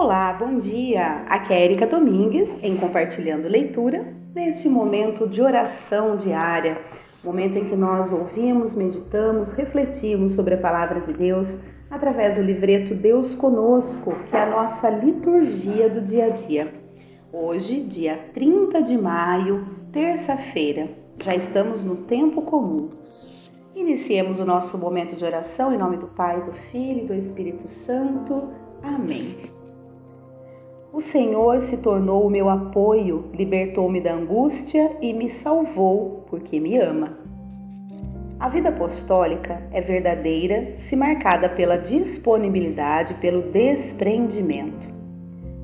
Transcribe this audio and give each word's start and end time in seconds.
Olá, 0.00 0.32
bom 0.32 0.58
dia! 0.58 1.24
Aqui 1.26 1.52
é 1.52 1.64
Erika 1.64 1.84
Domingues 1.84 2.48
em 2.62 2.76
Compartilhando 2.76 3.48
Leitura, 3.48 4.14
neste 4.32 4.68
momento 4.68 5.26
de 5.26 5.42
oração 5.42 6.16
diária, 6.16 6.80
momento 7.24 7.58
em 7.58 7.64
que 7.64 7.74
nós 7.74 8.12
ouvimos, 8.12 8.76
meditamos, 8.76 9.50
refletimos 9.50 10.34
sobre 10.34 10.54
a 10.54 10.58
palavra 10.58 11.00
de 11.00 11.12
Deus 11.12 11.52
através 11.90 12.36
do 12.36 12.42
livreto 12.42 12.94
Deus 12.94 13.34
Conosco, 13.34 14.14
que 14.30 14.36
é 14.36 14.40
a 14.40 14.48
nossa 14.48 14.88
liturgia 14.88 15.90
do 15.90 16.00
dia 16.00 16.26
a 16.26 16.30
dia. 16.30 16.72
Hoje, 17.32 17.80
dia 17.80 18.20
30 18.32 18.80
de 18.80 18.96
maio, 18.96 19.66
terça-feira, 19.90 20.90
já 21.20 21.34
estamos 21.34 21.82
no 21.82 21.96
tempo 22.04 22.42
comum. 22.42 22.90
Iniciemos 23.74 24.38
o 24.38 24.46
nosso 24.46 24.78
momento 24.78 25.16
de 25.16 25.24
oração 25.24 25.74
em 25.74 25.76
nome 25.76 25.96
do 25.96 26.06
Pai, 26.06 26.40
do 26.40 26.52
Filho 26.52 27.02
e 27.02 27.06
do 27.08 27.14
Espírito 27.14 27.66
Santo. 27.66 28.48
Amém. 28.80 29.57
O 30.98 31.00
Senhor 31.00 31.60
se 31.60 31.76
tornou 31.76 32.26
o 32.26 32.28
meu 32.28 32.48
apoio, 32.48 33.26
libertou-me 33.32 34.00
da 34.00 34.12
angústia 34.12 34.96
e 35.00 35.12
me 35.12 35.30
salvou, 35.30 36.24
porque 36.28 36.58
me 36.58 36.76
ama. 36.76 37.16
A 38.40 38.48
vida 38.48 38.70
apostólica 38.70 39.62
é 39.70 39.80
verdadeira 39.80 40.74
se 40.80 40.96
marcada 40.96 41.48
pela 41.48 41.76
disponibilidade, 41.76 43.14
pelo 43.20 43.42
desprendimento. 43.42 44.88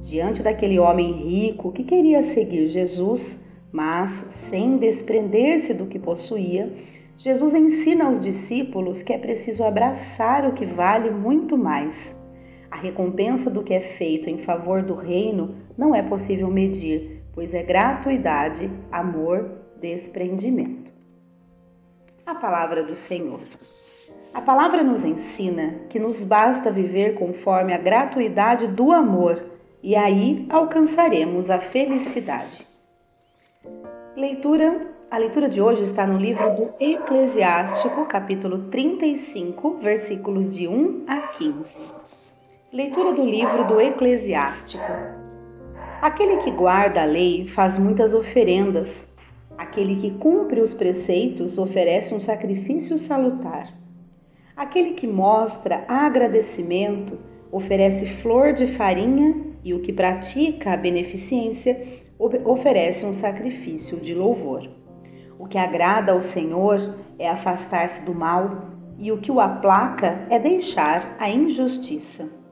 Diante 0.03 0.41
daquele 0.41 0.79
homem 0.79 1.11
rico 1.11 1.73
que 1.73 1.83
queria 1.83 2.23
seguir 2.23 2.69
Jesus, 2.69 3.37
mas 3.73 4.25
sem 4.31 4.77
desprender-se 4.77 5.75
do 5.75 5.87
que 5.87 5.99
possuía, 5.99 6.73
Jesus 7.17 7.55
ensina 7.55 8.05
aos 8.05 8.21
discípulos 8.21 9.03
que 9.03 9.13
é 9.13 9.19
preciso 9.19 9.65
abraçar 9.65 10.49
o 10.49 10.53
que 10.53 10.65
vale 10.65 11.11
muito 11.11 11.59
mais 11.59 12.15
a 12.71 12.77
recompensa 12.77 13.51
do 13.51 13.63
que 13.63 13.75
é 13.75 13.81
feito 13.81 14.29
em 14.29 14.39
favor 14.39 14.83
do 14.83 14.95
reino 14.95 15.57
não 15.77 15.95
é 15.95 16.03
possível 16.03 16.49
medir, 16.49 17.23
pois 17.33 17.55
é 17.55 17.63
gratuidade, 17.63 18.71
amor, 18.91 19.51
desprendimento. 19.81 20.93
A 22.25 22.35
palavra 22.35 22.83
do 22.83 22.95
Senhor. 22.95 23.41
A 24.33 24.41
palavra 24.41 24.83
nos 24.83 25.05
ensina 25.05 25.81
que 25.89 25.99
nos 25.99 26.25
basta 26.25 26.71
viver 26.71 27.15
conforme 27.15 27.73
a 27.73 27.79
gratuidade 27.79 28.67
do 28.67 28.93
amor 28.93 29.45
e 29.83 29.95
aí 29.95 30.47
alcançaremos 30.51 31.51
a 31.51 31.59
felicidade. 31.59 32.67
Leitura 34.17 34.95
a 35.15 35.19
leitura 35.19 35.49
de 35.49 35.63
hoje 35.63 35.83
está 35.83 36.05
no 36.05 36.19
livro 36.19 36.57
do 36.57 36.75
Eclesiástico, 36.81 38.05
capítulo 38.07 38.69
35, 38.69 39.77
versículos 39.77 40.51
de 40.51 40.67
1 40.67 41.05
a 41.07 41.29
15. 41.29 41.81
Leitura 42.75 43.13
do 43.13 43.25
livro 43.25 43.69
do 43.69 43.81
Eclesiástico. 43.81 44.83
Aquele 46.03 46.39
que 46.39 46.51
guarda 46.51 47.03
a 47.03 47.05
lei 47.05 47.47
faz 47.47 47.79
muitas 47.79 48.13
oferendas. 48.13 49.07
Aquele 49.57 49.95
que 49.95 50.11
cumpre 50.19 50.61
os 50.61 50.75
preceitos 50.75 51.57
oferece 51.57 52.13
um 52.13 52.19
sacrifício 52.19 52.99
salutar. 52.99 53.73
Aquele 54.57 54.95
que 54.95 55.07
mostra 55.07 55.85
agradecimento 55.87 57.17
oferece 57.53 58.07
flor 58.17 58.53
de 58.53 58.67
farinha 58.77 59.37
e 59.63 59.73
o 59.73 59.79
que 59.79 59.93
pratica 59.93 60.73
a 60.73 60.77
beneficência 60.77 61.81
oferece 62.19 63.07
um 63.07 63.15
sacrifício 63.15 63.99
de 63.99 64.13
louvor. 64.13 64.69
O 65.39 65.47
que 65.47 65.59
agrada 65.59 66.11
ao 66.11 66.21
Senhor 66.21 66.97
é 67.21 67.29
afastar-se 67.31 68.03
do 68.03 68.13
mal, 68.13 68.65
e 68.99 69.13
o 69.13 69.19
que 69.19 69.31
o 69.31 69.39
aplaca 69.39 70.27
é 70.29 70.41
deixar 70.41 71.15
a 71.21 71.31
injustiça. 71.31 72.43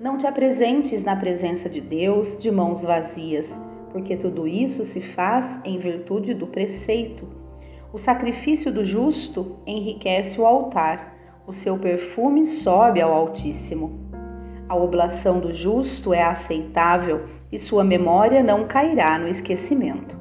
Não 0.00 0.16
te 0.16 0.28
apresentes 0.28 1.02
na 1.02 1.16
presença 1.16 1.68
de 1.68 1.80
Deus 1.80 2.38
de 2.38 2.52
mãos 2.52 2.84
vazias, 2.84 3.58
porque 3.90 4.16
tudo 4.16 4.46
isso 4.46 4.84
se 4.84 5.00
faz 5.00 5.58
em 5.64 5.76
virtude 5.80 6.34
do 6.34 6.46
preceito. 6.46 7.26
O 7.92 7.98
sacrifício 7.98 8.70
do 8.70 8.84
justo 8.84 9.56
enriquece 9.66 10.40
o 10.40 10.46
altar, 10.46 11.16
o 11.48 11.52
seu 11.52 11.76
perfume 11.76 12.46
sobe 12.46 13.00
ao 13.00 13.12
Altíssimo. 13.12 13.98
A 14.68 14.76
oblação 14.76 15.40
do 15.40 15.52
justo 15.52 16.14
é 16.14 16.22
aceitável 16.22 17.24
e 17.50 17.58
sua 17.58 17.82
memória 17.82 18.40
não 18.40 18.68
cairá 18.68 19.18
no 19.18 19.26
esquecimento. 19.26 20.16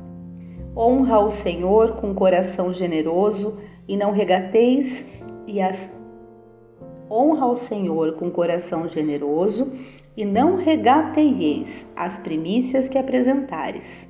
Honra 0.75 1.19
o 1.19 1.29
Senhor 1.29 1.97
com 1.97 2.15
coração 2.15 2.73
generoso 2.73 3.59
e 3.87 3.95
não 3.95 4.11
regateis 4.11 5.05
e 5.45 5.61
as 5.61 5.87
Honra 7.09 7.45
ao 7.45 7.55
Senhor 7.55 8.13
com 8.13 8.29
coração 8.29 8.87
generoso 8.87 9.71
e 10.15 10.25
não 10.25 10.55
regateieis 10.55 11.87
as 11.95 12.17
primícias 12.19 12.89
que 12.89 12.97
apresentares. 12.97 14.09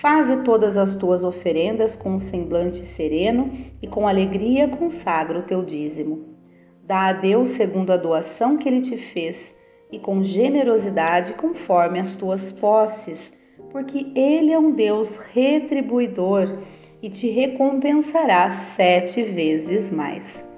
Faze 0.00 0.38
todas 0.44 0.78
as 0.78 0.96
tuas 0.96 1.22
oferendas 1.22 1.94
com 1.94 2.12
um 2.12 2.18
semblante 2.18 2.86
sereno 2.86 3.52
e 3.82 3.86
com 3.86 4.08
alegria 4.08 4.66
consagra 4.66 5.38
o 5.38 5.42
teu 5.42 5.62
dízimo. 5.62 6.36
Dá 6.82 7.08
a 7.08 7.12
Deus 7.12 7.50
segundo 7.50 7.92
a 7.92 7.96
doação 7.96 8.56
que 8.56 8.68
ele 8.68 8.80
te 8.80 8.96
fez 8.96 9.54
e 9.92 9.98
com 9.98 10.24
generosidade 10.24 11.34
conforme 11.34 12.00
as 12.00 12.16
tuas 12.16 12.50
posses, 12.50 13.32
porque 13.70 14.06
ele 14.14 14.52
é 14.52 14.58
um 14.58 14.72
Deus 14.72 15.18
retribuidor 15.32 16.58
e 17.02 17.10
te 17.10 17.28
recompensará 17.28 18.50
sete 18.50 19.22
vezes 19.22 19.90
mais. 19.90 20.49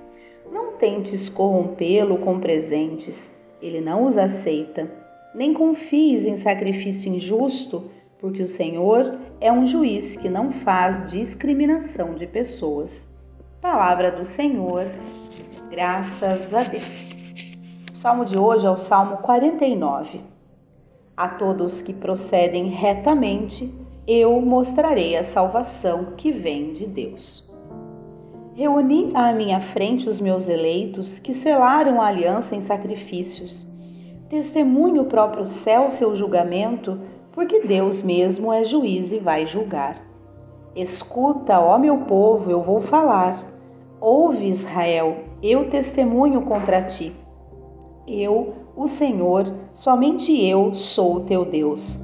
Não 0.53 0.73
tentes 0.73 1.31
corrompê-lo 1.31 2.19
com 2.19 2.39
presentes, 2.39 3.31
ele 3.63 3.81
não 3.81 4.05
os 4.05 4.19
aceita. 4.19 4.87
Nem 5.35 5.55
confies 5.55 6.27
em 6.27 6.37
sacrifício 6.37 7.11
injusto, 7.11 7.91
porque 8.19 8.43
o 8.43 8.47
Senhor 8.47 9.19
é 9.41 9.51
um 9.51 9.67
juiz 9.67 10.15
que 10.15 10.29
não 10.29 10.53
faz 10.53 11.11
discriminação 11.11 12.17
de 12.17 12.27
pessoas. 12.27 13.09
Palavra 13.63 14.11
do 14.11 14.27
Senhor, 14.27 14.89
graças 15.71 16.53
a 16.53 16.65
Deus. 16.65 17.17
O 17.91 17.97
salmo 17.97 18.27
de 18.27 18.37
hoje 18.37 18.67
é 18.67 18.71
o 18.71 18.77
Salmo 18.77 19.17
49. 19.19 20.21
A 21.17 21.29
todos 21.29 21.81
que 21.81 21.95
procedem 21.95 22.67
retamente, 22.69 23.73
eu 24.07 24.39
mostrarei 24.43 25.17
a 25.17 25.25
salvação 25.25 26.13
que 26.15 26.31
vem 26.31 26.75
de 26.75 26.87
Deus. 26.87 27.52
Reuni 28.55 29.13
à 29.15 29.33
minha 29.33 29.61
frente 29.61 30.07
os 30.07 30.21
meus 30.21 30.47
eleitos 30.47 31.19
que 31.19 31.33
selaram 31.33 32.03
a 32.03 32.07
aliança 32.07 32.55
em 32.55 32.61
sacrifícios. 32.61 33.67
Testemunho 34.29 35.03
o 35.03 35.07
próprio 35.07 35.47
céu 35.47 35.89
seu 35.89 36.15
julgamento, 36.15 37.01
porque 37.33 37.61
Deus 37.61 38.03
mesmo 38.03 38.53
é 38.53 38.63
juiz 38.63 39.11
e 39.11 39.19
vai 39.19 39.47
julgar. 39.47 40.03
Escuta, 40.77 41.61
ó 41.61 41.79
meu 41.79 41.99
povo, 42.01 42.51
eu 42.51 42.61
vou 42.61 42.83
falar. 42.83 43.43
Ouve, 43.99 44.49
Israel, 44.49 45.17
eu 45.43 45.71
testemunho 45.71 46.43
contra 46.43 46.83
ti. 46.83 47.11
Eu, 48.07 48.53
o 48.77 48.87
Senhor, 48.87 49.51
somente 49.73 50.31
eu 50.45 50.75
sou 50.75 51.17
o 51.17 51.21
teu 51.21 51.47
Deus. 51.47 51.99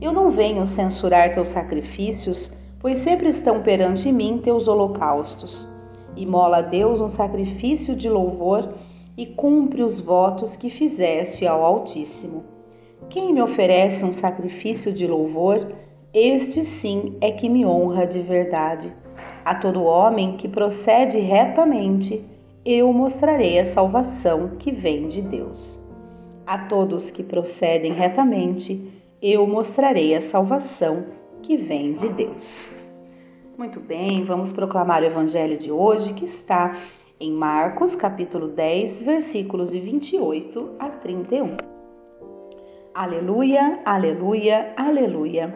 Eu 0.00 0.12
não 0.12 0.32
venho 0.32 0.66
censurar 0.66 1.32
teus 1.32 1.48
sacrifícios, 1.48 2.52
pois 2.80 2.98
sempre 2.98 3.28
estão 3.28 3.62
perante 3.62 4.10
mim 4.10 4.40
teus 4.42 4.66
holocaustos. 4.66 5.71
Imola 6.16 6.58
a 6.58 6.62
Deus 6.62 7.00
um 7.00 7.08
sacrifício 7.08 7.96
de 7.96 8.08
louvor 8.08 8.74
e 9.16 9.26
cumpre 9.26 9.82
os 9.82 10.00
votos 10.00 10.56
que 10.56 10.70
fizeste 10.70 11.46
ao 11.46 11.64
Altíssimo. 11.64 12.44
Quem 13.08 13.32
me 13.32 13.42
oferece 13.42 14.04
um 14.04 14.12
sacrifício 14.12 14.92
de 14.92 15.06
louvor, 15.06 15.72
este 16.14 16.62
sim 16.62 17.16
é 17.20 17.30
que 17.30 17.48
me 17.48 17.64
honra 17.64 18.06
de 18.06 18.20
verdade. 18.20 18.92
A 19.44 19.54
todo 19.54 19.84
homem 19.84 20.36
que 20.36 20.48
procede 20.48 21.18
retamente, 21.18 22.24
eu 22.64 22.92
mostrarei 22.92 23.58
a 23.58 23.64
salvação 23.66 24.52
que 24.58 24.70
vem 24.70 25.08
de 25.08 25.20
Deus. 25.22 25.78
A 26.46 26.58
todos 26.58 27.10
que 27.10 27.22
procedem 27.22 27.92
retamente, 27.92 28.88
eu 29.20 29.46
mostrarei 29.46 30.14
a 30.14 30.20
salvação 30.20 31.04
que 31.42 31.56
vem 31.56 31.94
de 31.94 32.08
Deus. 32.10 32.68
Muito 33.56 33.78
bem, 33.78 34.24
vamos 34.24 34.50
proclamar 34.50 35.02
o 35.02 35.04
evangelho 35.04 35.58
de 35.58 35.70
hoje 35.70 36.14
que 36.14 36.24
está 36.24 36.74
em 37.20 37.30
Marcos, 37.30 37.94
capítulo 37.94 38.48
10, 38.48 39.02
versículos 39.02 39.70
de 39.70 39.78
28 39.78 40.70
a 40.78 40.88
31. 40.88 41.58
Aleluia, 42.94 43.80
aleluia, 43.84 44.72
aleluia. 44.74 45.54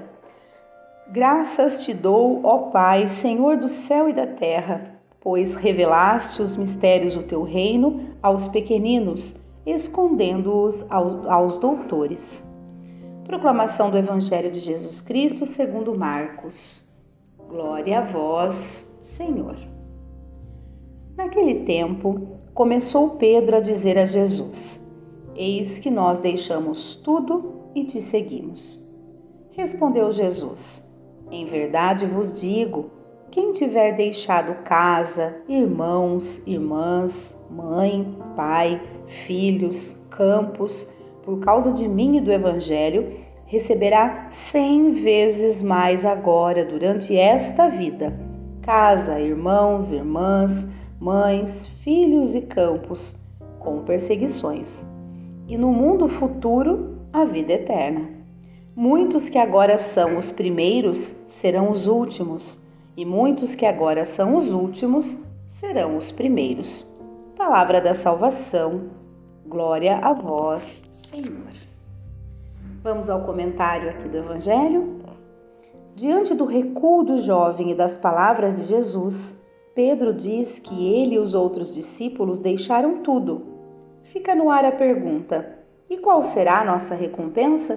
Graças 1.11 1.87
te 1.87 1.95
dou, 1.95 2.43
ó 2.45 2.71
Pai, 2.71 3.09
Senhor 3.09 3.57
do 3.57 3.67
céu 3.67 4.11
e 4.11 4.13
da 4.13 4.27
terra, 4.27 5.01
pois 5.19 5.55
revelaste 5.55 6.43
os 6.43 6.55
mistérios 6.55 7.15
do 7.15 7.23
teu 7.23 7.45
reino 7.45 8.11
aos 8.23 8.47
pequeninos, 8.47 9.35
escondendo-os 9.65 10.85
aos, 10.91 11.27
aos 11.27 11.59
doutores. 11.59 12.45
Proclamação 13.25 13.91
do 13.91 13.97
Evangelho 13.97 14.53
de 14.53 14.61
Jesus 14.61 15.01
Cristo 15.01 15.47
segundo 15.47 15.99
Marcos. 15.99 16.86
Glória 17.49 18.01
a 18.01 18.03
vós, 18.03 18.87
Senhor. 19.03 19.57
Naquele 21.17 21.65
tempo, 21.65 22.29
começou 22.53 23.11
Pedro 23.11 23.57
a 23.57 23.61
dizer 23.61 23.97
a 23.99 24.05
Jesus: 24.05 24.81
Eis 25.35 25.79
que 25.79 25.91
nós 25.91 26.19
deixamos 26.19 26.97
tudo 26.97 27.71
e 27.75 27.85
te 27.85 28.01
seguimos. 28.01 28.85
Respondeu 29.53 30.11
Jesus: 30.11 30.83
Em 31.31 31.47
verdade 31.47 32.05
vos 32.05 32.33
digo: 32.33 32.91
quem 33.31 33.53
tiver 33.53 33.97
deixado 33.97 34.65
casa, 34.65 35.37
irmãos, 35.49 36.41
irmãs, 36.47 37.37
mãe, 37.51 38.17
pai, 38.35 38.81
filhos, 39.07 39.95
campos, 40.11 40.89
por 41.23 41.41
causa 41.41 41.73
de 41.73 41.87
mim 41.87 42.17
e 42.17 42.21
do 42.21 42.33
Evangelho, 42.33 43.26
receberá 43.47 44.29
cem 44.31 44.93
vezes 44.93 45.63
mais 45.63 46.05
agora, 46.05 46.65
durante 46.65 47.17
esta 47.17 47.69
vida: 47.69 48.13
casa, 48.63 49.19
irmãos, 49.19 49.93
irmãs, 49.93 50.67
mães, 51.01 51.67
filhos 51.83 52.35
e 52.35 52.43
campos, 52.43 53.17
com 53.59 53.83
perseguições 53.83 54.85
e 55.49 55.57
no 55.57 55.73
mundo 55.73 56.09
futuro 56.09 56.99
a 57.13 57.25
vida 57.25 57.53
eterna. 57.53 58.09
Muitos 58.75 59.29
que 59.29 59.39
agora 59.39 59.79
são 59.79 60.17
os 60.17 60.31
primeiros 60.31 61.15
serão 61.29 61.71
os 61.71 61.87
últimos, 61.87 62.61
e 62.97 63.05
muitos 63.05 63.55
que 63.55 63.65
agora 63.65 64.05
são 64.05 64.37
os 64.37 64.53
últimos 64.53 65.17
serão 65.49 65.97
os 65.97 66.11
primeiros. 66.11 66.87
Palavra 67.37 67.81
da 67.81 67.95
salvação, 67.95 68.91
glória 69.47 69.97
a 69.97 70.13
vós, 70.13 70.83
Senhor. 70.93 71.66
Vamos 72.87 73.11
ao 73.11 73.23
comentário 73.23 73.91
aqui 73.91 74.09
do 74.09 74.19
Evangelho. 74.19 75.01
Diante 75.97 76.33
do 76.37 76.45
recuo 76.45 77.03
do 77.03 77.21
jovem 77.21 77.73
e 77.73 77.75
das 77.75 77.97
palavras 77.97 78.57
de 78.57 78.65
Jesus, 78.65 79.35
Pedro 79.75 80.15
diz 80.15 80.61
que 80.61 80.95
ele 80.95 81.17
e 81.17 81.19
os 81.19 81.35
outros 81.35 81.75
discípulos 81.75 82.39
deixaram 82.39 82.99
tudo 82.99 83.57
fica 84.13 84.37
no 84.37 84.51
ar 84.51 84.65
a 84.65 84.71
pergunta: 84.71 85.59
e 85.91 85.97
qual 85.97 86.23
será 86.23 86.61
a 86.61 86.65
nossa 86.65 86.95
recompensa? 86.95 87.77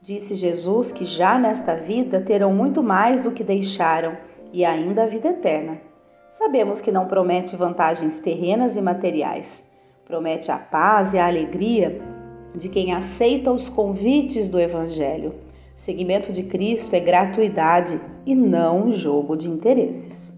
Disse 0.00 0.36
Jesus 0.36 0.90
que 0.90 1.04
já 1.04 1.38
nesta 1.38 1.74
vida 1.74 2.18
terão 2.18 2.50
muito 2.50 2.82
mais 2.82 3.20
do 3.20 3.30
que 3.30 3.44
deixaram 3.44 4.16
e 4.54 4.64
ainda 4.64 5.02
a 5.02 5.06
vida 5.06 5.28
eterna. 5.28 5.82
Sabemos 6.30 6.80
que 6.80 6.90
não 6.90 7.06
promete 7.06 7.56
vantagens 7.56 8.18
terrenas 8.20 8.74
e 8.74 8.80
materiais, 8.80 9.62
promete 10.06 10.50
a 10.50 10.56
paz 10.56 11.12
e 11.12 11.18
a 11.18 11.26
alegria 11.26 12.13
de 12.54 12.68
quem 12.68 12.92
aceita 12.92 13.50
os 13.50 13.68
convites 13.68 14.48
do 14.48 14.60
Evangelho. 14.60 15.34
Seguimento 15.76 16.32
de 16.32 16.44
Cristo 16.44 16.94
é 16.94 17.00
gratuidade 17.00 18.00
e 18.24 18.34
não 18.34 18.92
jogo 18.92 19.36
de 19.36 19.48
interesses. 19.48 20.32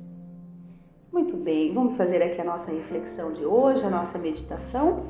Muito 1.12 1.36
bem, 1.36 1.72
vamos 1.72 1.96
fazer 1.96 2.22
aqui 2.22 2.40
a 2.40 2.44
nossa 2.44 2.70
reflexão 2.70 3.32
de 3.32 3.44
hoje, 3.44 3.84
a 3.84 3.90
nossa 3.90 4.18
meditação. 4.18 5.04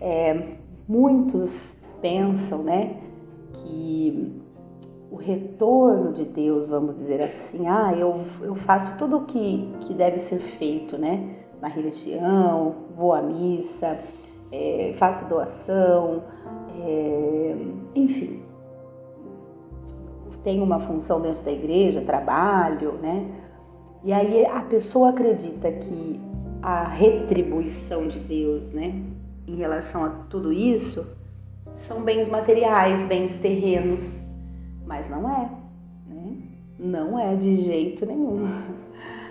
É, 0.00 0.56
muitos 0.86 1.74
pensam, 2.00 2.62
né, 2.62 2.96
que 3.52 4.32
o 5.10 5.16
retorno 5.16 6.12
de 6.12 6.24
Deus, 6.24 6.68
vamos 6.68 6.96
dizer 6.96 7.22
assim, 7.22 7.66
ah, 7.66 7.94
eu, 7.96 8.22
eu 8.42 8.54
faço 8.54 8.96
tudo 8.98 9.18
o 9.18 9.24
que, 9.24 9.68
que 9.80 9.94
deve 9.94 10.20
ser 10.20 10.38
feito, 10.38 10.98
né, 10.98 11.36
na 11.60 11.68
religião, 11.68 12.74
vou 12.96 13.12
à 13.12 13.22
missa, 13.22 13.98
é, 14.52 14.94
faço 14.98 15.24
doação, 15.26 16.22
é, 16.84 17.56
enfim, 17.94 18.46
tenho 20.46 20.62
uma 20.62 20.78
função 20.78 21.20
dentro 21.20 21.42
da 21.42 21.50
igreja, 21.50 22.00
trabalho, 22.02 22.92
né? 23.02 23.26
E 24.04 24.12
aí 24.12 24.46
a 24.46 24.60
pessoa 24.60 25.10
acredita 25.10 25.72
que 25.72 26.20
a 26.62 26.84
retribuição 26.84 28.06
de 28.06 28.20
Deus, 28.20 28.70
né, 28.70 29.02
em 29.48 29.56
relação 29.56 30.04
a 30.04 30.10
tudo 30.30 30.52
isso, 30.52 31.04
são 31.74 32.02
bens 32.02 32.28
materiais, 32.28 33.02
bens 33.02 33.36
terrenos, 33.38 34.16
mas 34.86 35.10
não 35.10 35.28
é, 35.28 35.50
né? 36.08 36.36
Não 36.78 37.18
é 37.18 37.34
de 37.34 37.56
jeito 37.56 38.06
nenhum. 38.06 38.48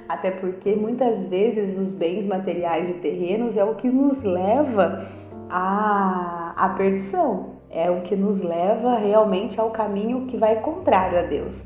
Até 0.07 0.31
porque 0.31 0.75
muitas 0.75 1.27
vezes 1.27 1.77
os 1.77 1.93
bens 1.93 2.25
materiais 2.25 2.89
e 2.89 2.93
terrenos 2.93 3.57
é 3.57 3.63
o 3.63 3.75
que 3.75 3.89
nos 3.89 4.21
leva 4.23 5.07
à, 5.49 6.53
à 6.55 6.69
perdição, 6.69 7.55
é 7.69 7.89
o 7.89 8.01
que 8.01 8.15
nos 8.15 8.41
leva 8.41 8.97
realmente 8.97 9.59
ao 9.59 9.71
caminho 9.71 10.27
que 10.27 10.37
vai 10.37 10.61
contrário 10.61 11.19
a 11.19 11.23
Deus. 11.23 11.65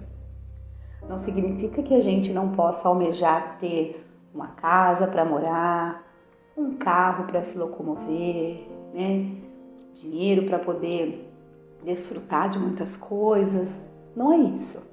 Não 1.07 1.17
significa 1.17 1.81
que 1.81 1.93
a 1.93 2.01
gente 2.01 2.31
não 2.31 2.49
possa 2.51 2.87
almejar 2.87 3.57
ter 3.59 4.05
uma 4.33 4.47
casa 4.47 5.07
para 5.07 5.25
morar, 5.25 6.03
um 6.55 6.75
carro 6.75 7.25
para 7.25 7.41
se 7.41 7.57
locomover, 7.57 8.67
né? 8.93 9.31
dinheiro 9.93 10.43
para 10.43 10.59
poder 10.59 11.29
desfrutar 11.83 12.49
de 12.49 12.59
muitas 12.59 12.95
coisas. 12.95 13.67
Não 14.15 14.31
é 14.33 14.37
isso. 14.37 14.87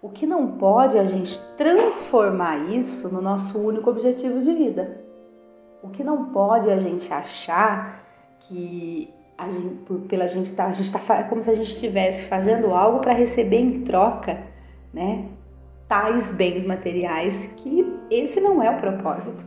O 0.00 0.08
que 0.08 0.26
não 0.26 0.52
pode 0.58 0.96
é 0.96 1.00
a 1.00 1.04
gente 1.04 1.40
transformar 1.56 2.70
isso 2.70 3.08
no 3.12 3.20
nosso 3.20 3.58
único 3.58 3.90
objetivo 3.90 4.40
de 4.40 4.52
vida. 4.52 5.00
O 5.82 5.88
que 5.88 6.04
não 6.04 6.26
pode 6.26 6.68
é 6.68 6.74
a 6.74 6.78
gente 6.78 7.12
achar 7.12 8.04
que 8.40 9.12
a 9.36 9.48
gente, 9.48 9.74
por, 9.84 10.00
pela 10.00 10.26
gente 10.28 10.52
tá, 10.54 10.66
a 10.66 10.72
gente 10.72 10.86
está 10.86 11.24
como 11.24 11.42
se 11.42 11.50
a 11.50 11.54
gente 11.54 11.72
estivesse 11.72 12.24
fazendo 12.24 12.72
algo 12.72 13.00
para 13.00 13.12
receber 13.12 13.58
em 13.58 13.82
troca, 13.82 14.42
né? 14.92 15.28
tais 15.88 16.32
bens 16.32 16.64
materiais, 16.64 17.46
que 17.56 17.98
esse 18.10 18.40
não 18.40 18.62
é 18.62 18.70
o 18.70 18.78
propósito. 18.78 19.44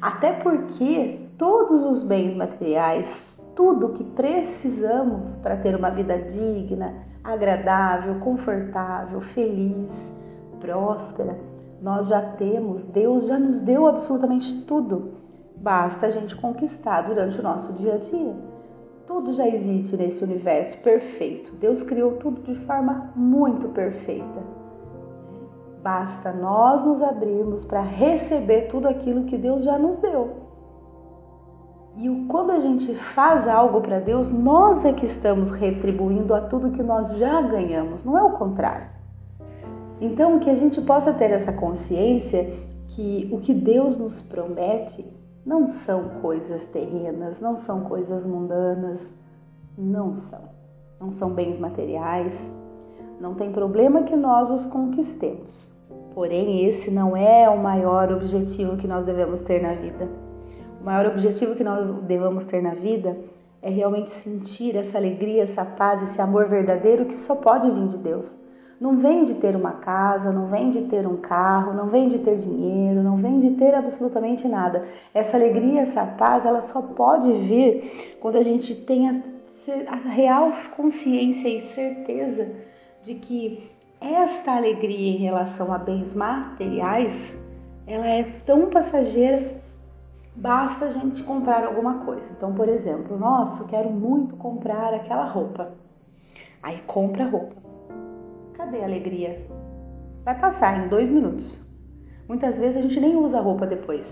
Até 0.00 0.32
porque 0.32 1.20
todos 1.36 1.84
os 1.84 2.02
bens 2.02 2.34
materiais, 2.34 3.33
tudo 3.54 3.90
que 3.90 4.04
precisamos 4.04 5.36
para 5.36 5.56
ter 5.56 5.74
uma 5.76 5.90
vida 5.90 6.18
digna, 6.18 6.94
agradável, 7.22 8.16
confortável, 8.20 9.20
feliz, 9.20 9.88
próspera, 10.60 11.36
nós 11.80 12.08
já 12.08 12.20
temos, 12.20 12.82
Deus 12.84 13.26
já 13.26 13.38
nos 13.38 13.60
deu 13.60 13.86
absolutamente 13.86 14.64
tudo. 14.64 15.14
Basta 15.56 16.06
a 16.06 16.10
gente 16.10 16.34
conquistar 16.36 17.02
durante 17.02 17.38
o 17.38 17.42
nosso 17.42 17.72
dia 17.74 17.94
a 17.94 17.98
dia. 17.98 18.34
Tudo 19.06 19.34
já 19.34 19.46
existe 19.46 19.96
nesse 19.96 20.24
universo 20.24 20.78
perfeito. 20.78 21.54
Deus 21.56 21.82
criou 21.82 22.12
tudo 22.12 22.40
de 22.42 22.54
forma 22.64 23.12
muito 23.14 23.68
perfeita. 23.68 24.42
Basta 25.82 26.32
nós 26.32 26.82
nos 26.84 27.02
abrirmos 27.02 27.64
para 27.66 27.82
receber 27.82 28.68
tudo 28.68 28.88
aquilo 28.88 29.24
que 29.24 29.36
Deus 29.36 29.64
já 29.64 29.78
nos 29.78 29.98
deu. 29.98 30.43
E 31.96 32.26
quando 32.28 32.50
a 32.50 32.58
gente 32.58 32.92
faz 33.14 33.46
algo 33.46 33.80
para 33.80 34.00
Deus, 34.00 34.28
nós 34.28 34.84
é 34.84 34.92
que 34.92 35.06
estamos 35.06 35.50
retribuindo 35.50 36.34
a 36.34 36.40
tudo 36.40 36.72
que 36.72 36.82
nós 36.82 37.16
já 37.18 37.40
ganhamos, 37.40 38.04
não 38.04 38.18
é 38.18 38.22
o 38.22 38.32
contrário. 38.32 38.88
Então, 40.00 40.40
que 40.40 40.50
a 40.50 40.56
gente 40.56 40.80
possa 40.80 41.12
ter 41.12 41.30
essa 41.30 41.52
consciência 41.52 42.52
que 42.88 43.28
o 43.32 43.38
que 43.38 43.54
Deus 43.54 43.96
nos 43.96 44.20
promete 44.22 45.04
não 45.46 45.68
são 45.84 46.08
coisas 46.20 46.64
terrenas, 46.66 47.40
não 47.40 47.56
são 47.58 47.82
coisas 47.82 48.24
mundanas, 48.26 49.00
não 49.76 50.14
são. 50.14 50.42
Não 51.00 51.12
são 51.12 51.30
bens 51.30 51.58
materiais. 51.58 52.32
Não 53.20 53.34
tem 53.34 53.52
problema 53.52 54.02
que 54.02 54.16
nós 54.16 54.50
os 54.50 54.66
conquistemos. 54.66 55.72
Porém, 56.14 56.64
esse 56.66 56.90
não 56.90 57.16
é 57.16 57.48
o 57.48 57.58
maior 57.58 58.12
objetivo 58.12 58.76
que 58.76 58.86
nós 58.86 59.04
devemos 59.04 59.40
ter 59.40 59.62
na 59.62 59.74
vida. 59.74 60.08
O 60.84 60.86
maior 60.86 61.06
objetivo 61.06 61.54
que 61.54 61.64
nós 61.64 61.82
devemos 62.02 62.44
ter 62.44 62.62
na 62.62 62.74
vida 62.74 63.16
é 63.62 63.70
realmente 63.70 64.10
sentir 64.20 64.76
essa 64.76 64.98
alegria, 64.98 65.44
essa 65.44 65.64
paz, 65.64 66.02
esse 66.02 66.20
amor 66.20 66.46
verdadeiro 66.46 67.06
que 67.06 67.18
só 67.20 67.34
pode 67.34 67.70
vir 67.70 67.88
de 67.88 67.96
Deus. 67.96 68.26
Não 68.78 68.98
vem 68.98 69.24
de 69.24 69.32
ter 69.36 69.56
uma 69.56 69.72
casa, 69.72 70.30
não 70.30 70.48
vem 70.48 70.72
de 70.72 70.82
ter 70.82 71.06
um 71.06 71.16
carro, 71.16 71.72
não 71.72 71.86
vem 71.86 72.08
de 72.08 72.18
ter 72.18 72.36
dinheiro, 72.36 73.02
não 73.02 73.16
vem 73.16 73.40
de 73.40 73.52
ter 73.52 73.74
absolutamente 73.74 74.46
nada. 74.46 74.84
Essa 75.14 75.38
alegria, 75.38 75.80
essa 75.80 76.04
paz, 76.04 76.44
ela 76.44 76.60
só 76.60 76.82
pode 76.82 77.32
vir 77.32 78.18
quando 78.20 78.36
a 78.36 78.42
gente 78.42 78.74
tenha 78.84 79.24
a 79.88 79.96
real 80.10 80.52
consciência 80.76 81.48
e 81.48 81.62
certeza 81.62 82.46
de 83.02 83.14
que 83.14 83.70
esta 84.02 84.54
alegria 84.54 85.12
em 85.12 85.16
relação 85.16 85.72
a 85.72 85.78
bens 85.78 86.12
materiais, 86.12 87.34
ela 87.86 88.06
é 88.06 88.24
tão 88.44 88.68
passageira, 88.68 89.63
basta 90.34 90.86
a 90.86 90.90
gente 90.90 91.22
comprar 91.22 91.64
alguma 91.64 92.04
coisa. 92.04 92.26
Então, 92.36 92.52
por 92.54 92.68
exemplo, 92.68 93.18
nossa, 93.18 93.62
eu 93.62 93.66
quero 93.66 93.90
muito 93.90 94.36
comprar 94.36 94.92
aquela 94.92 95.26
roupa. 95.26 95.72
Aí 96.62 96.82
compra 96.86 97.24
a 97.24 97.28
roupa. 97.28 97.56
Cadê 98.54 98.80
a 98.80 98.84
alegria? 98.84 99.46
Vai 100.24 100.38
passar 100.38 100.84
em 100.84 100.88
dois 100.88 101.10
minutos. 101.10 101.62
Muitas 102.26 102.56
vezes 102.56 102.78
a 102.78 102.80
gente 102.80 102.98
nem 103.00 103.16
usa 103.16 103.38
a 103.38 103.42
roupa 103.42 103.66
depois. 103.66 104.04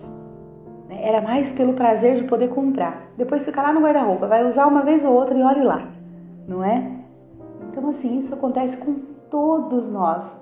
Né? 0.89 1.03
Era 1.03 1.23
mais 1.23 1.53
pelo 1.53 1.73
prazer 1.73 2.17
de 2.17 2.25
poder 2.25 2.49
comprar. 2.49 3.09
Depois 3.17 3.45
fica 3.45 3.63
lá 3.63 3.73
no 3.73 3.81
guarda-roupa, 3.81 4.27
vai 4.27 4.47
usar 4.47 4.67
uma 4.67 4.83
vez 4.83 5.03
ou 5.05 5.13
outra 5.13 5.37
e 5.37 5.43
olhe 5.43 5.63
lá, 5.63 5.89
não 6.47 6.63
é? 6.63 6.91
Então, 7.71 7.89
assim, 7.89 8.19
isso 8.19 8.35
acontece 8.35 8.77
com 8.77 9.01
todos 9.31 9.87
nós. 9.87 10.42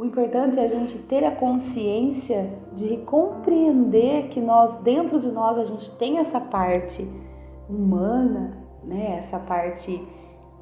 O 0.00 0.04
importante 0.06 0.58
é 0.58 0.64
a 0.64 0.66
gente 0.66 0.96
ter 0.96 1.22
a 1.26 1.30
consciência 1.30 2.50
de 2.74 2.96
compreender 3.04 4.28
que 4.28 4.40
nós, 4.40 4.80
dentro 4.82 5.20
de 5.20 5.30
nós, 5.30 5.58
a 5.58 5.64
gente 5.66 5.90
tem 5.98 6.16
essa 6.16 6.40
parte 6.40 7.06
humana, 7.68 8.56
né? 8.82 9.18
essa 9.18 9.38
parte 9.38 10.02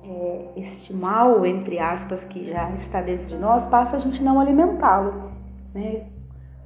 é, 0.02 0.48
estimal, 0.56 1.46
entre 1.46 1.78
aspas, 1.78 2.24
que 2.24 2.50
já 2.50 2.72
está 2.72 3.00
dentro 3.00 3.26
de 3.26 3.36
nós, 3.36 3.64
basta 3.66 3.94
a 3.94 4.00
gente 4.00 4.20
não 4.24 4.40
alimentá-lo, 4.40 5.30
né? 5.72 6.06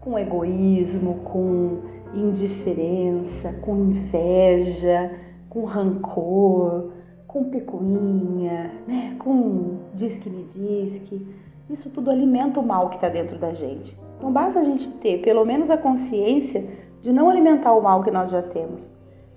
com 0.00 0.18
egoísmo, 0.18 1.16
com 1.24 1.82
indiferença, 2.14 3.52
com 3.60 3.76
inveja, 3.76 5.14
com 5.50 5.66
rancor, 5.66 6.90
com 7.26 7.50
picuinha, 7.50 8.72
né? 8.88 9.14
com 9.18 9.76
diz 9.92 10.16
que 10.16 10.30
me 10.30 10.44
diz 10.44 10.98
que. 11.00 11.41
Isso 11.70 11.90
tudo 11.90 12.10
alimenta 12.10 12.60
o 12.60 12.66
mal 12.66 12.88
que 12.88 12.96
está 12.96 13.08
dentro 13.08 13.38
da 13.38 13.52
gente. 13.52 13.96
Então 14.18 14.32
basta 14.32 14.60
a 14.60 14.64
gente 14.64 14.88
ter 14.98 15.22
pelo 15.22 15.44
menos 15.44 15.70
a 15.70 15.76
consciência 15.76 16.64
de 17.00 17.12
não 17.12 17.28
alimentar 17.28 17.72
o 17.72 17.82
mal 17.82 18.02
que 18.02 18.10
nós 18.10 18.30
já 18.30 18.42
temos 18.42 18.90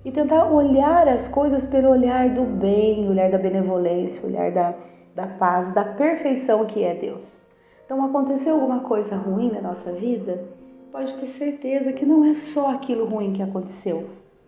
e 0.04 0.12
tentar 0.12 0.52
olhar 0.52 1.08
as 1.08 1.26
coisas 1.28 1.66
pelo 1.66 1.90
olhar 1.90 2.30
do 2.30 2.42
bem, 2.42 3.08
olhar 3.08 3.28
da 3.28 3.38
benevolência, 3.38 4.24
olhar 4.24 4.52
da, 4.52 4.72
da 5.16 5.26
paz, 5.26 5.74
da 5.74 5.84
perfeição 5.84 6.64
que 6.66 6.84
é 6.84 6.94
Deus. 6.94 7.40
Então 7.84 8.04
aconteceu 8.04 8.54
alguma 8.54 8.80
coisa 8.80 9.16
ruim 9.16 9.50
na 9.50 9.60
nossa 9.60 9.90
vida, 9.90 10.44
pode 10.92 11.12
ter 11.16 11.26
certeza 11.26 11.92
que 11.92 12.06
não 12.06 12.24
é 12.24 12.36
só 12.36 12.70
aquilo 12.70 13.06
ruim 13.06 13.32
que 13.32 13.42
aconteceu. 13.42 14.06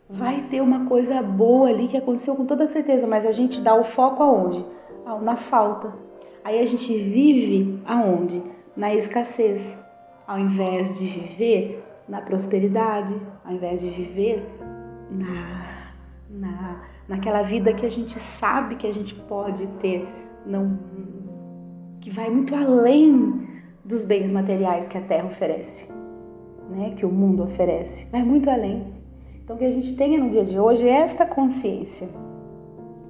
Vai 0.09 0.43
ter 0.49 0.61
uma 0.61 0.87
coisa 0.87 1.21
boa 1.23 1.69
ali 1.69 1.89
que 1.89 1.97
aconteceu 1.97 2.37
com 2.37 2.47
toda 2.47 2.69
certeza, 2.69 3.07
mas 3.07 3.27
a 3.27 3.33
gente 3.33 3.61
dá 3.61 3.75
o 3.75 3.85
foco 3.85 4.23
aonde? 4.23 4.65
Na 5.23 5.37
falta. 5.37 5.93
Aí 6.45 6.61
a 6.61 6.67
gente 6.67 6.93
vive 6.97 7.81
aonde? 7.85 8.43
Na 8.77 8.95
escassez. 8.95 9.77
Ao 10.27 10.39
invés 10.39 10.99
de 10.99 11.07
viver 11.07 11.83
na 12.09 12.21
prosperidade, 12.21 13.15
ao 13.45 13.53
invés 13.53 13.81
de 13.81 13.91
viver 13.91 14.47
na, 15.11 15.93
na, 16.31 16.81
naquela 17.09 17.43
vida 17.43 17.73
que 17.73 17.85
a 17.85 17.91
gente 17.91 18.19
sabe 18.19 18.77
que 18.77 18.87
a 18.87 18.93
gente 18.93 19.15
pode 19.15 19.67
ter, 19.81 20.07
não, 20.47 20.79
que 22.01 22.11
vai 22.11 22.31
muito 22.31 22.55
além 22.55 23.47
dos 23.85 24.03
bens 24.03 24.31
materiais 24.31 24.87
que 24.87 24.99
a 24.99 25.01
terra 25.03 25.27
oferece, 25.27 25.87
né? 26.71 26.95
que 26.97 27.07
o 27.07 27.11
mundo 27.11 27.45
oferece, 27.45 28.07
vai 28.11 28.23
muito 28.23 28.49
além. 28.51 28.87
Então, 29.43 29.57
que 29.57 29.65
a 29.65 29.71
gente 29.71 29.97
tenha 29.97 30.23
no 30.23 30.29
dia 30.29 30.45
de 30.45 30.59
hoje 30.59 30.87
é 30.87 30.93
esta 30.93 31.25
consciência 31.25 32.07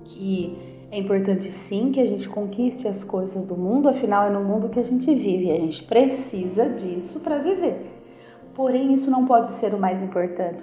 que 0.05 0.57
é 0.91 0.99
importante 0.99 1.51
sim 1.51 1.93
que 1.93 2.01
a 2.01 2.07
gente 2.07 2.29
conquiste 2.29 2.89
as 2.89 3.05
coisas 3.05 3.45
do 3.45 3.57
mundo, 3.57 3.89
afinal 3.89 4.27
é 4.27 4.31
no 4.31 4.43
mundo 4.43 4.71
que 4.71 4.81
a 4.81 4.85
gente 4.85 5.07
vive 5.15 5.47
e 5.47 5.53
a 5.53 5.57
gente 5.57 5.85
precisa 5.85 6.69
disso 6.71 7.21
para 7.21 7.39
viver. 7.39 7.99
Porém, 8.55 8.95
isso 8.95 9.11
não 9.11 9.27
pode 9.27 9.49
ser 9.51 9.75
o 9.75 9.79
mais 9.79 10.03
importante. 10.03 10.63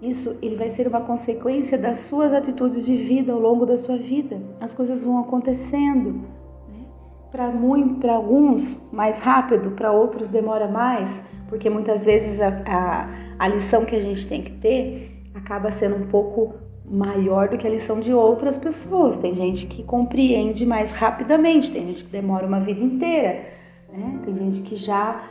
Isso 0.00 0.36
ele 0.42 0.56
vai 0.56 0.70
ser 0.70 0.88
uma 0.88 1.02
consequência 1.02 1.76
das 1.76 1.98
suas 1.98 2.32
atitudes 2.32 2.84
de 2.86 2.96
vida 2.96 3.32
ao 3.32 3.38
longo 3.38 3.66
da 3.66 3.76
sua 3.76 3.96
vida. 3.98 4.40
As 4.60 4.72
coisas 4.72 5.02
vão 5.02 5.18
acontecendo. 5.20 6.22
Né? 6.68 6.86
Para 7.30 7.52
para 8.00 8.14
alguns 8.14 8.78
mais 8.90 9.18
rápido, 9.18 9.72
para 9.72 9.92
outros 9.92 10.30
demora 10.30 10.68
mais, 10.68 11.22
porque 11.48 11.68
muitas 11.68 12.04
vezes 12.04 12.40
a, 12.40 12.48
a, 12.66 13.08
a 13.38 13.48
lição 13.48 13.84
que 13.84 13.94
a 13.94 14.00
gente 14.00 14.26
tem 14.26 14.42
que 14.42 14.52
ter 14.52 15.22
acaba 15.34 15.70
sendo 15.70 15.96
um 15.96 16.06
pouco 16.08 16.65
maior 16.90 17.48
do 17.48 17.58
que 17.58 17.66
a 17.66 17.70
lição 17.70 18.00
de 18.00 18.12
outras 18.12 18.56
pessoas. 18.56 19.16
Tem 19.16 19.34
gente 19.34 19.66
que 19.66 19.82
compreende 19.82 20.64
mais 20.64 20.92
rapidamente, 20.92 21.72
tem 21.72 21.86
gente 21.86 22.04
que 22.04 22.10
demora 22.10 22.46
uma 22.46 22.60
vida 22.60 22.80
inteira, 22.80 23.44
né? 23.92 24.20
tem 24.24 24.36
gente 24.36 24.62
que 24.62 24.76
já 24.76 25.28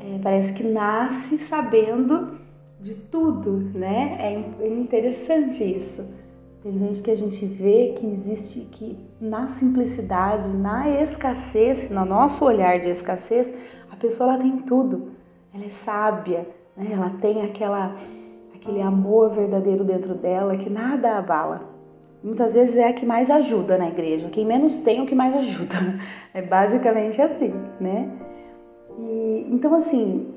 é, 0.00 0.18
parece 0.22 0.52
que 0.52 0.64
nasce 0.64 1.38
sabendo 1.38 2.38
de 2.80 2.96
tudo, 2.96 3.70
né? 3.74 4.16
É, 4.18 4.64
é 4.64 4.68
interessante 4.68 5.62
isso. 5.62 6.04
Tem 6.62 6.78
gente 6.78 7.02
que 7.02 7.10
a 7.10 7.16
gente 7.16 7.44
vê 7.46 7.94
que 7.98 8.06
existe 8.06 8.60
que 8.72 8.96
na 9.20 9.48
simplicidade, 9.54 10.48
na 10.48 10.88
escassez, 11.02 11.90
no 11.90 12.04
nosso 12.04 12.44
olhar 12.44 12.78
de 12.78 12.90
escassez, 12.90 13.48
a 13.90 13.96
pessoa 13.96 14.32
ela 14.32 14.42
tem 14.42 14.58
tudo. 14.58 15.10
Ela 15.54 15.64
é 15.64 15.70
sábia, 15.84 16.46
né? 16.76 16.90
ela 16.92 17.10
tem 17.20 17.42
aquela 17.42 17.96
aquele 18.62 18.80
amor 18.80 19.30
verdadeiro 19.30 19.82
dentro 19.84 20.14
dela 20.14 20.56
que 20.56 20.70
nada 20.70 21.18
abala. 21.18 21.62
Muitas 22.22 22.52
vezes 22.52 22.76
é 22.76 22.86
a 22.86 22.92
que 22.92 23.04
mais 23.04 23.28
ajuda 23.28 23.76
na 23.76 23.88
igreja. 23.88 24.28
Quem 24.30 24.46
menos 24.46 24.76
tem 24.82 25.00
é 25.00 25.02
o 25.02 25.06
que 25.06 25.14
mais 25.14 25.34
ajuda. 25.34 25.74
É 26.34 26.40
basicamente 26.40 27.20
assim, 27.20 27.52
né? 27.78 28.10
E, 28.98 29.46
então, 29.50 29.74
assim, 29.74 30.32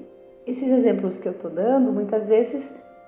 esses 0.45 0.67
exemplos 0.67 1.17
que 1.21 1.29
eu 1.29 1.33
tô 1.33 1.47
dando, 1.47 1.89
muitas 1.89 2.27
vezes 2.27 2.61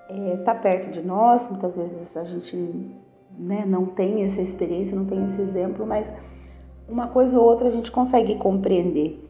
é, 0.08 0.36
tá 0.38 0.54
perto 0.54 0.90
de 0.90 1.02
nós, 1.02 1.46
muitas 1.50 1.76
vezes 1.76 2.16
a 2.16 2.24
gente 2.24 2.56
né, 3.38 3.64
não 3.66 3.84
tem 3.84 4.24
essa 4.24 4.40
experiência, 4.40 4.96
não 4.96 5.04
tem 5.04 5.22
esse 5.22 5.42
exemplo, 5.42 5.86
mas 5.86 6.06
uma 6.88 7.08
coisa 7.08 7.38
ou 7.38 7.44
outra 7.44 7.68
a 7.68 7.70
gente 7.70 7.90
consegue 7.90 8.36
compreender 8.36 9.22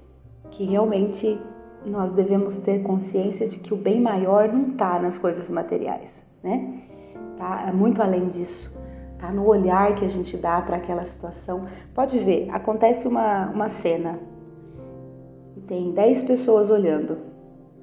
que 0.52 0.62
realmente 0.62 1.36
nós 1.84 2.12
devemos 2.12 2.56
ter 2.60 2.82
consciência 2.82 3.48
de 3.48 3.58
que 3.58 3.72
o 3.72 3.76
bem 3.76 4.00
maior 4.00 4.48
não 4.48 4.68
está 4.68 4.98
nas 4.98 5.16
coisas 5.18 5.48
materiais, 5.48 6.10
né? 6.42 6.82
Tá 7.36 7.66
é 7.68 7.72
muito 7.72 8.02
além 8.02 8.28
disso. 8.28 8.76
Tá 9.18 9.30
no 9.32 9.46
olhar 9.46 9.94
que 9.96 10.04
a 10.04 10.08
gente 10.08 10.36
dá 10.36 10.60
para 10.60 10.76
aquela 10.76 11.04
situação. 11.04 11.66
Pode 11.94 12.18
ver, 12.18 12.48
acontece 12.50 13.06
uma, 13.06 13.46
uma 13.46 13.68
cena 13.68 14.18
e 15.56 15.60
tem 15.62 15.92
10 15.92 16.24
pessoas 16.24 16.70
olhando. 16.70 17.18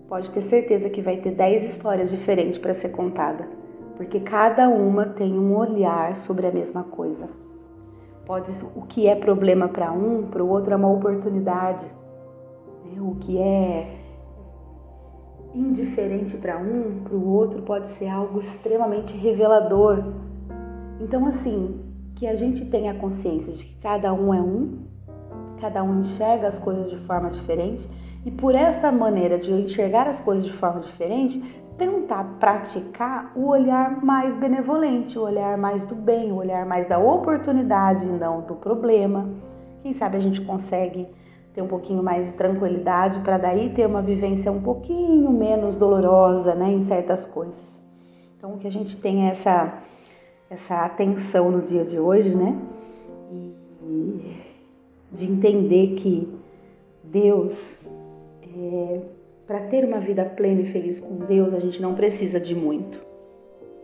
Pode 0.07 0.31
ter 0.31 0.43
certeza 0.43 0.89
que 0.89 1.01
vai 1.01 1.17
ter 1.17 1.31
10 1.31 1.71
histórias 1.71 2.09
diferentes 2.09 2.57
para 2.57 2.75
ser 2.75 2.89
contada, 2.89 3.47
porque 3.97 4.19
cada 4.19 4.69
uma 4.69 5.07
tem 5.07 5.37
um 5.37 5.57
olhar 5.57 6.15
sobre 6.17 6.47
a 6.47 6.51
mesma 6.51 6.83
coisa. 6.83 7.27
Pode 8.25 8.51
o 8.75 8.81
que 8.83 9.07
é 9.07 9.15
problema 9.15 9.67
para 9.67 9.91
um, 9.91 10.23
para 10.23 10.43
o 10.43 10.49
outro 10.49 10.73
é 10.73 10.75
uma 10.75 10.91
oportunidade 10.91 11.85
né? 12.85 13.01
O 13.01 13.15
que 13.15 13.37
é 13.37 14.05
indiferente 15.53 16.37
para 16.37 16.57
um, 16.57 17.01
para 17.03 17.15
o 17.15 17.29
outro 17.29 17.61
pode 17.61 17.91
ser 17.93 18.07
algo 18.07 18.39
extremamente 18.39 19.15
revelador. 19.15 20.03
Então, 20.99 21.25
assim, 21.27 21.79
que 22.15 22.27
a 22.27 22.35
gente 22.35 22.65
tenha 22.69 22.93
consciência 22.93 23.53
de 23.53 23.65
que 23.65 23.75
cada 23.81 24.13
um 24.13 24.33
é 24.33 24.41
um, 24.41 24.79
cada 25.59 25.83
um 25.83 26.01
enxerga 26.01 26.49
as 26.49 26.59
coisas 26.59 26.89
de 26.89 26.97
forma 27.05 27.29
diferente 27.29 27.89
e 28.25 28.31
por 28.31 28.55
essa 28.55 28.91
maneira 28.91 29.37
de 29.37 29.51
enxergar 29.51 30.07
as 30.07 30.19
coisas 30.21 30.45
de 30.45 30.53
forma 30.53 30.81
diferente, 30.81 31.41
tentar 31.77 32.23
praticar 32.39 33.31
o 33.35 33.47
olhar 33.47 34.03
mais 34.03 34.35
benevolente, 34.37 35.17
o 35.17 35.23
olhar 35.23 35.57
mais 35.57 35.85
do 35.85 35.95
bem, 35.95 36.31
o 36.31 36.35
olhar 36.35 36.65
mais 36.65 36.87
da 36.87 36.97
oportunidade, 36.97 38.05
não 38.05 38.41
do 38.41 38.55
problema. 38.55 39.29
Quem 39.83 39.93
sabe 39.93 40.17
a 40.17 40.19
gente 40.19 40.41
consegue 40.41 41.07
ter 41.55 41.61
um 41.61 41.67
pouquinho 41.67 42.03
mais 42.03 42.27
de 42.27 42.33
tranquilidade 42.33 43.21
para 43.21 43.37
daí 43.37 43.69
ter 43.69 43.87
uma 43.87 44.01
vivência 44.01 44.51
um 44.51 44.61
pouquinho 44.61 45.31
menos 45.31 45.77
dolorosa, 45.77 46.53
né, 46.53 46.69
em 46.69 46.85
certas 46.85 47.25
coisas. 47.25 47.81
Então 48.37 48.57
que 48.57 48.67
a 48.67 48.71
gente 48.71 49.01
tenha 49.01 49.31
essa 49.31 49.81
essa 50.47 50.85
atenção 50.85 51.49
no 51.49 51.61
dia 51.61 51.83
de 51.83 51.97
hoje, 51.97 52.35
né, 52.35 52.55
e 53.31 54.35
de 55.11 55.31
entender 55.31 55.95
que 55.95 56.27
Deus 57.03 57.79
é, 58.43 58.99
para 59.47 59.61
ter 59.61 59.85
uma 59.85 59.99
vida 59.99 60.25
plena 60.25 60.61
e 60.61 60.71
feliz 60.71 60.99
com 60.99 61.15
Deus, 61.17 61.53
a 61.53 61.59
gente 61.59 61.81
não 61.81 61.95
precisa 61.95 62.39
de 62.39 62.53
muito. 62.53 62.99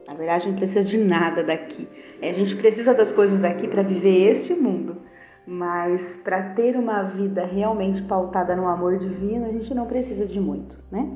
Na 0.07 0.13
verdade, 0.13 0.47
não 0.47 0.55
precisa 0.55 0.83
de 0.83 0.97
nada 0.97 1.43
daqui. 1.43 1.87
A 2.21 2.31
gente 2.31 2.55
precisa 2.55 2.93
das 2.93 3.13
coisas 3.13 3.39
daqui 3.39 3.67
para 3.67 3.81
viver 3.81 4.29
este 4.29 4.53
mundo. 4.53 4.97
Mas 5.45 6.17
para 6.17 6.53
ter 6.53 6.77
uma 6.77 7.03
vida 7.03 7.45
realmente 7.45 8.01
pautada 8.03 8.55
no 8.55 8.67
amor 8.67 8.97
divino, 8.97 9.45
a 9.45 9.51
gente 9.51 9.73
não 9.73 9.87
precisa 9.87 10.25
de 10.25 10.39
muito, 10.39 10.77
né? 10.91 11.09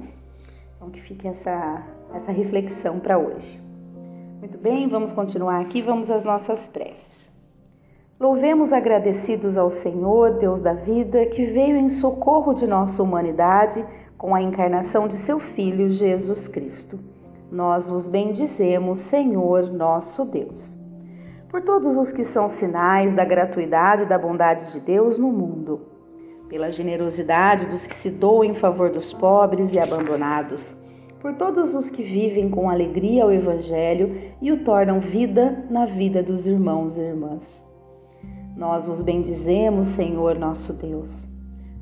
Então 0.75 0.89
que 0.89 0.99
fique 1.01 1.27
essa, 1.27 1.83
essa 2.13 2.31
reflexão 2.31 2.99
para 2.99 3.17
hoje. 3.17 3.61
Muito 4.39 4.57
bem, 4.57 4.87
vamos 4.87 5.13
continuar 5.13 5.61
aqui, 5.61 5.81
vamos 5.81 6.09
às 6.09 6.25
nossas 6.25 6.67
preces. 6.67 7.31
Louvemos 8.19 8.73
agradecidos 8.73 9.57
ao 9.57 9.69
Senhor, 9.69 10.39
Deus 10.39 10.61
da 10.61 10.73
vida, 10.73 11.25
que 11.27 11.45
veio 11.45 11.75
em 11.75 11.89
socorro 11.89 12.53
de 12.53 12.65
nossa 12.65 13.03
humanidade 13.03 13.85
com 14.17 14.33
a 14.33 14.41
encarnação 14.41 15.07
de 15.07 15.17
seu 15.17 15.39
Filho 15.39 15.89
Jesus 15.91 16.47
Cristo. 16.47 16.99
Nós 17.51 17.87
vos 17.87 18.07
bendizemos, 18.07 19.01
Senhor 19.01 19.71
nosso 19.71 20.25
Deus 20.25 20.84
por 21.55 21.61
todos 21.61 21.95
os 21.95 22.11
que 22.11 22.25
são 22.25 22.49
sinais 22.49 23.13
da 23.13 23.23
gratuidade 23.23 24.03
e 24.03 24.05
da 24.05 24.17
bondade 24.17 24.73
de 24.73 24.79
Deus 24.81 25.17
no 25.17 25.31
mundo, 25.31 25.83
pela 26.49 26.69
generosidade 26.69 27.65
dos 27.67 27.87
que 27.87 27.95
se 27.95 28.09
doam 28.09 28.43
em 28.43 28.55
favor 28.55 28.89
dos 28.89 29.13
pobres 29.13 29.73
e 29.73 29.79
abandonados, 29.79 30.75
por 31.21 31.33
todos 31.35 31.73
os 31.73 31.89
que 31.89 32.03
vivem 32.03 32.49
com 32.49 32.69
alegria 32.69 33.25
o 33.25 33.31
Evangelho 33.31 34.33
e 34.41 34.51
o 34.51 34.65
tornam 34.65 34.99
vida 34.99 35.65
na 35.69 35.85
vida 35.85 36.21
dos 36.21 36.45
irmãos 36.45 36.97
e 36.97 36.99
irmãs. 36.99 37.63
Nós 38.57 38.89
os 38.89 39.01
bendizemos, 39.01 39.87
Senhor 39.87 40.37
nosso 40.37 40.73
Deus, 40.73 41.25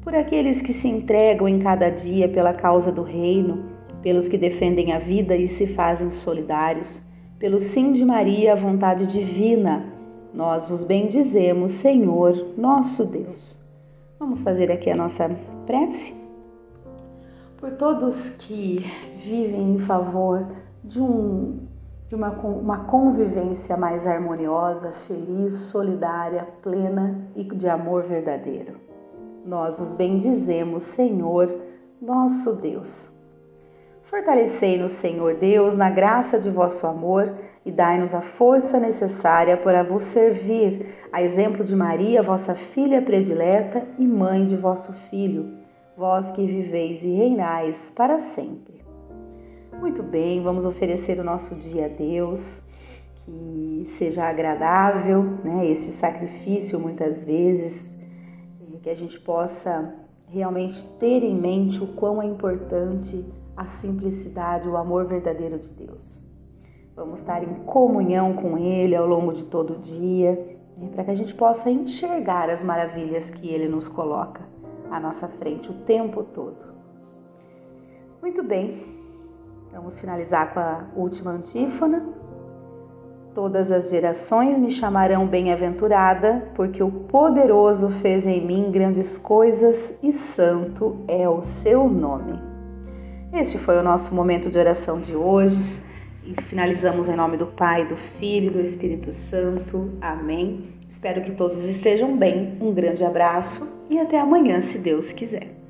por 0.03 0.13
aqueles 0.13 0.61
que 0.61 0.73
se 0.73 0.87
entregam 0.87 1.49
em 1.49 1.57
cada 1.57 1.89
dia 1.89 2.29
pela 2.29 2.53
causa 2.53 2.91
do 2.91 3.01
Reino, 3.01 3.71
pelos 4.03 4.27
que 4.27 4.37
defendem 4.37 4.93
a 4.93 4.99
vida 4.99 5.35
e 5.35 5.47
se 5.47 5.65
fazem 5.65 6.11
solidários 6.11 7.01
pelo 7.43 7.59
sim 7.59 7.91
de 7.91 8.05
Maria, 8.05 8.53
a 8.53 8.55
vontade 8.55 9.05
divina, 9.05 9.85
nós 10.33 10.69
vos 10.69 10.81
bendizemos, 10.85 11.73
Senhor, 11.73 12.53
nosso 12.57 13.03
Deus. 13.03 13.61
Vamos 14.17 14.39
fazer 14.43 14.71
aqui 14.71 14.89
a 14.89 14.95
nossa 14.95 15.29
prece? 15.65 16.15
Por 17.57 17.71
todos 17.71 18.29
que 18.29 18.89
vivem 19.25 19.73
em 19.73 19.79
favor 19.79 20.47
de, 20.85 21.01
um, 21.01 21.59
de 22.07 22.15
uma, 22.15 22.29
uma 22.29 22.85
convivência 22.85 23.75
mais 23.75 24.07
harmoniosa, 24.07 24.93
feliz, 25.05 25.53
solidária, 25.63 26.47
plena 26.61 27.27
e 27.35 27.43
de 27.43 27.67
amor 27.67 28.03
verdadeiro. 28.03 28.79
Nós 29.45 29.77
os 29.81 29.91
bendizemos, 29.91 30.83
Senhor, 30.83 31.53
nosso 32.01 32.55
Deus. 32.55 33.12
Fortalecei-nos, 34.13 34.91
Senhor 34.91 35.33
Deus, 35.37 35.75
na 35.75 35.89
graça 35.89 36.39
de 36.39 36.47
vosso 36.47 36.85
amor 36.85 37.33
e 37.65 37.71
dai-nos 37.71 38.13
a 38.13 38.21
força 38.21 38.79
necessária 38.79 39.57
para 39.57 39.81
vos 39.81 40.03
servir, 40.03 40.85
a 41.11 41.23
exemplo 41.23 41.63
de 41.63 41.75
Maria, 41.75 42.21
vossa 42.21 42.53
filha 42.53 43.01
predileta 43.01 43.87
e 43.97 44.05
mãe 44.05 44.45
de 44.45 44.55
vosso 44.55 44.93
Filho, 45.09 45.57
vós 45.97 46.29
que 46.33 46.45
viveis 46.45 47.01
e 47.01 47.07
reinais 47.07 47.89
para 47.95 48.19
sempre. 48.19 48.85
Muito 49.79 50.03
bem, 50.03 50.43
vamos 50.43 50.63
oferecer 50.63 51.19
o 51.19 51.23
nosso 51.23 51.55
dia 51.55 51.85
a 51.85 51.89
Deus, 51.89 52.61
que 53.25 53.87
seja 53.97 54.25
agradável, 54.25 55.23
né, 55.43 55.71
este 55.71 55.89
sacrifício 55.89 56.79
muitas 56.79 57.23
vezes, 57.23 57.97
que 58.83 58.91
a 58.91 58.95
gente 58.95 59.19
possa 59.19 59.91
realmente 60.27 60.85
ter 60.99 61.23
em 61.23 61.33
mente 61.33 61.83
o 61.83 61.87
quão 61.95 62.21
é 62.21 62.25
importante 62.27 63.25
a 63.55 63.65
simplicidade, 63.65 64.67
o 64.67 64.77
amor 64.77 65.05
verdadeiro 65.05 65.59
de 65.59 65.69
Deus. 65.69 66.23
Vamos 66.95 67.19
estar 67.19 67.43
em 67.43 67.53
comunhão 67.65 68.33
com 68.33 68.57
Ele 68.57 68.95
ao 68.95 69.07
longo 69.07 69.33
de 69.33 69.45
todo 69.45 69.73
o 69.73 69.79
dia, 69.79 70.59
né, 70.77 70.89
para 70.93 71.03
que 71.03 71.11
a 71.11 71.15
gente 71.15 71.33
possa 71.33 71.69
enxergar 71.69 72.49
as 72.49 72.63
maravilhas 72.63 73.29
que 73.29 73.47
Ele 73.47 73.67
nos 73.67 73.87
coloca 73.87 74.41
à 74.91 74.99
nossa 74.99 75.27
frente 75.27 75.69
o 75.71 75.73
tempo 75.85 76.23
todo. 76.23 76.73
Muito 78.21 78.43
bem, 78.43 78.83
vamos 79.71 79.99
finalizar 79.99 80.53
com 80.53 80.59
a 80.59 80.85
última 80.95 81.31
antífona. 81.31 82.05
Todas 83.33 83.71
as 83.71 83.89
gerações 83.89 84.59
me 84.59 84.69
chamarão 84.69 85.25
bem-aventurada, 85.25 86.51
porque 86.53 86.83
o 86.83 86.91
poderoso 86.91 87.89
fez 88.01 88.27
em 88.27 88.45
mim 88.45 88.71
grandes 88.71 89.17
coisas 89.17 89.97
e 90.03 90.13
santo 90.13 90.97
é 91.07 91.27
o 91.27 91.41
seu 91.41 91.89
nome. 91.89 92.52
Este 93.33 93.57
foi 93.57 93.79
o 93.79 93.83
nosso 93.83 94.13
momento 94.13 94.51
de 94.51 94.59
oração 94.59 95.01
de 95.01 95.15
hoje. 95.15 95.81
E 96.23 96.39
finalizamos 96.43 97.09
em 97.09 97.15
nome 97.15 97.35
do 97.35 97.47
Pai, 97.47 97.83
do 97.83 97.97
Filho 98.19 98.49
e 98.49 98.53
do 98.53 98.61
Espírito 98.61 99.11
Santo. 99.11 99.91
Amém. 99.99 100.69
Espero 100.87 101.23
que 101.23 101.31
todos 101.31 101.63
estejam 101.63 102.15
bem. 102.15 102.55
Um 102.61 102.71
grande 102.71 103.03
abraço 103.03 103.67
e 103.89 103.97
até 103.97 104.19
amanhã, 104.19 104.61
se 104.61 104.77
Deus 104.77 105.11
quiser. 105.11 105.62